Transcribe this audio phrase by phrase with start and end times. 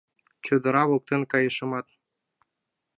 [0.45, 1.87] Чодыра воктен кайышымат